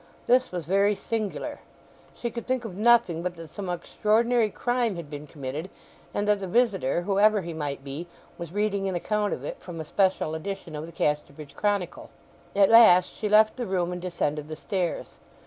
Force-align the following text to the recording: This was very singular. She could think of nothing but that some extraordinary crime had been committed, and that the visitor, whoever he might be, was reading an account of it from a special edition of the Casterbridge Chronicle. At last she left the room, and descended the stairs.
This 0.25 0.51
was 0.51 0.65
very 0.65 0.95
singular. 0.95 1.59
She 2.15 2.31
could 2.31 2.47
think 2.47 2.65
of 2.65 2.75
nothing 2.75 3.21
but 3.21 3.35
that 3.35 3.51
some 3.51 3.69
extraordinary 3.69 4.49
crime 4.49 4.95
had 4.95 5.11
been 5.11 5.27
committed, 5.27 5.69
and 6.11 6.27
that 6.27 6.39
the 6.39 6.47
visitor, 6.47 7.03
whoever 7.03 7.41
he 7.43 7.53
might 7.53 7.83
be, 7.83 8.07
was 8.35 8.51
reading 8.51 8.89
an 8.89 8.95
account 8.95 9.31
of 9.31 9.45
it 9.45 9.59
from 9.59 9.79
a 9.79 9.85
special 9.85 10.33
edition 10.33 10.75
of 10.75 10.87
the 10.87 10.91
Casterbridge 10.91 11.53
Chronicle. 11.53 12.09
At 12.55 12.69
last 12.71 13.13
she 13.13 13.29
left 13.29 13.57
the 13.57 13.67
room, 13.67 13.91
and 13.91 14.01
descended 14.01 14.47
the 14.47 14.55
stairs. 14.55 15.19